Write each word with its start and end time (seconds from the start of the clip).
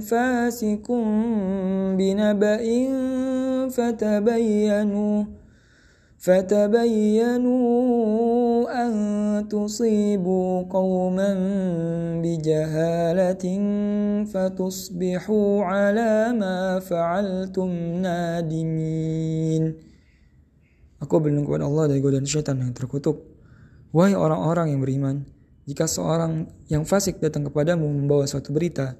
فاسق 0.00 0.86
بنبأ 1.98 2.64
فتبينوا 3.68 5.24
فتبينوا 6.26 7.66
أن 8.82 8.92
تصيبوا 9.48 10.62
قوما 10.62 11.30
بجهالة 12.22 13.44
فتصبحوا 14.24 15.64
على 15.64 16.12
ما 16.32 16.80
فعلتم 16.80 17.70
نادمين 18.02 19.64
Aku 20.96 21.20
berlindung 21.20 21.44
kepada 21.44 21.68
Allah 21.68 21.92
dari 21.92 22.00
godaan 22.00 22.24
syaitan 22.24 22.56
yang 22.56 22.72
terkutuk. 22.72 23.20
Wahai 23.92 24.16
orang-orang 24.16 24.72
yang 24.72 24.80
beriman, 24.80 25.28
jika 25.68 25.84
seorang 25.84 26.48
yang 26.72 26.88
fasik 26.88 27.20
datang 27.20 27.44
kepadamu 27.44 27.84
membawa 27.84 28.24
suatu 28.24 28.48
berita, 28.48 28.96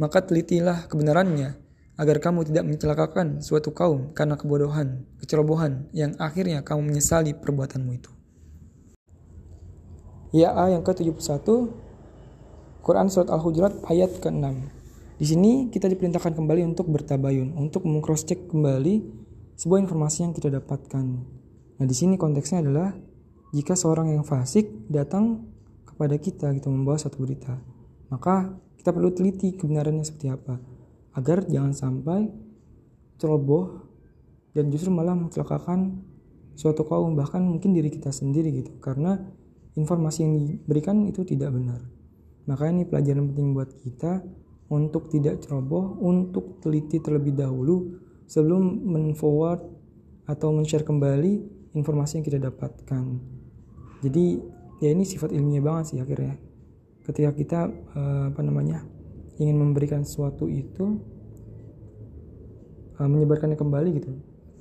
maka 0.00 0.24
telitilah 0.24 0.88
kebenarannya 0.88 1.58
agar 2.00 2.16
kamu 2.18 2.48
tidak 2.48 2.64
mencelakakan 2.64 3.44
suatu 3.44 3.70
kaum 3.76 4.16
karena 4.16 4.40
kebodohan, 4.40 5.04
kecerobohan 5.20 5.92
yang 5.92 6.16
akhirnya 6.16 6.64
kamu 6.64 6.92
menyesali 6.92 7.36
perbuatanmu 7.36 7.92
itu. 7.92 8.10
Ya 10.32 10.56
A 10.56 10.72
yang 10.72 10.80
ke-71 10.80 11.44
Quran 12.80 13.06
Surat 13.12 13.28
Al-Hujurat 13.28 13.84
ayat 13.84 14.16
ke-6 14.16 14.44
Di 15.20 15.26
sini 15.28 15.68
kita 15.68 15.92
diperintahkan 15.92 16.32
kembali 16.32 16.72
untuk 16.72 16.88
bertabayun, 16.88 17.54
untuk 17.54 17.84
mengcross 17.84 18.24
check 18.24 18.48
kembali 18.48 19.04
sebuah 19.60 19.78
informasi 19.84 20.26
yang 20.26 20.32
kita 20.32 20.48
dapatkan. 20.50 21.04
Nah, 21.78 21.86
di 21.86 21.94
sini 21.94 22.18
konteksnya 22.18 22.64
adalah 22.64 22.96
jika 23.52 23.76
seorang 23.76 24.16
yang 24.16 24.24
fasik 24.24 24.66
datang 24.88 25.46
kepada 25.84 26.16
kita 26.16 26.50
gitu 26.56 26.72
membawa 26.72 26.96
satu 26.96 27.20
berita, 27.20 27.60
maka 28.08 28.56
kita 28.82 28.90
perlu 28.90 29.14
teliti 29.14 29.54
kebenarannya 29.54 30.02
seperti 30.02 30.26
apa 30.26 30.58
agar 31.14 31.46
jangan 31.46 31.70
sampai 31.70 32.26
ceroboh 33.14 33.86
dan 34.58 34.74
justru 34.74 34.90
malah 34.90 35.14
mencelakakan 35.14 36.02
suatu 36.58 36.82
kaum 36.82 37.14
bahkan 37.14 37.46
mungkin 37.46 37.78
diri 37.78 37.94
kita 37.94 38.10
sendiri 38.10 38.50
gitu 38.50 38.74
karena 38.82 39.22
informasi 39.78 40.18
yang 40.26 40.34
diberikan 40.34 41.06
itu 41.06 41.22
tidak 41.22 41.54
benar. 41.54 41.78
Maka 42.50 42.74
ini 42.74 42.82
pelajaran 42.82 43.30
penting 43.32 43.54
buat 43.54 43.70
kita 43.70 44.20
untuk 44.74 45.08
tidak 45.14 45.46
ceroboh, 45.46 46.02
untuk 46.02 46.58
teliti 46.58 46.98
terlebih 46.98 47.38
dahulu 47.38 48.02
sebelum 48.26 48.82
men-forward 48.82 49.62
atau 50.26 50.50
men-share 50.50 50.82
kembali 50.82 51.32
informasi 51.78 52.18
yang 52.18 52.26
kita 52.26 52.38
dapatkan. 52.42 53.04
Jadi 54.02 54.24
ya 54.82 54.90
ini 54.90 55.06
sifat 55.06 55.30
ilmiah 55.30 55.62
banget 55.62 55.94
sih 55.94 55.98
akhirnya. 56.02 56.34
Ketika 57.02 57.30
kita 57.34 57.60
uh, 57.68 58.30
apa 58.30 58.40
namanya 58.42 58.86
ingin 59.42 59.58
memberikan 59.58 60.06
sesuatu 60.06 60.46
itu 60.46 61.02
uh, 62.98 63.08
menyebarkannya 63.08 63.58
kembali 63.58 63.88
gitu. 63.98 64.10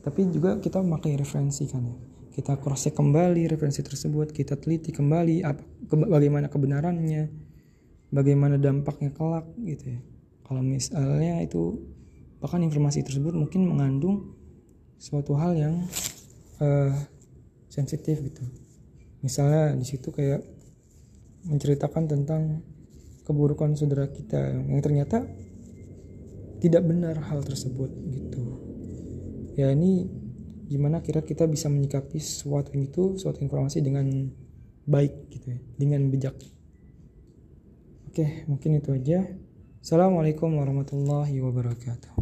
Tapi 0.01 0.25
juga 0.33 0.57
kita 0.57 0.81
memakai 0.81 1.13
referensi 1.13 1.69
kan 1.69 1.85
ya. 1.85 1.97
Kita 2.31 2.57
cross 2.57 2.87
check 2.87 2.95
kembali 2.95 3.45
referensi 3.51 3.83
tersebut, 3.83 4.31
kita 4.31 4.55
teliti 4.55 4.95
kembali 4.95 5.43
apa 5.43 5.61
ke, 5.61 5.95
bagaimana 5.99 6.47
kebenarannya, 6.47 7.27
bagaimana 8.09 8.55
dampaknya 8.55 9.11
kelak 9.13 9.45
gitu 9.61 9.99
ya. 9.99 10.01
Kalau 10.47 10.63
misalnya 10.63 11.43
itu 11.43 11.77
bahkan 12.41 12.63
informasi 12.65 13.05
tersebut 13.05 13.37
mungkin 13.37 13.69
mengandung 13.69 14.33
suatu 14.97 15.37
hal 15.37 15.53
yang 15.53 15.85
uh, 16.57 16.93
sensitif 17.69 18.17
gitu 18.25 18.41
misalnya 19.21 19.77
di 19.77 19.85
situ 19.85 20.09
kayak 20.09 20.41
menceritakan 21.45 22.03
tentang 22.05 22.61
keburukan 23.25 23.73
saudara 23.77 24.09
kita 24.09 24.37
yang 24.67 24.81
ternyata 24.81 25.25
tidak 26.61 26.83
benar 26.85 27.17
hal 27.25 27.41
tersebut 27.41 27.89
gitu. 28.13 28.45
Ya 29.57 29.73
ini 29.73 30.05
gimana 30.69 31.03
kira 31.03 31.25
kita 31.25 31.49
bisa 31.49 31.67
menyikapi 31.67 32.21
suatu 32.21 32.71
itu 32.77 33.17
suatu 33.19 33.41
informasi 33.43 33.83
dengan 33.83 34.07
baik 34.85 35.13
gitu 35.33 35.57
ya 35.57 35.59
dengan 35.75 36.07
bijak. 36.07 36.37
Oke 38.07 38.45
mungkin 38.45 38.77
itu 38.77 38.93
aja. 38.93 39.25
Assalamualaikum 39.81 40.61
warahmatullahi 40.61 41.41
wabarakatuh 41.41 42.21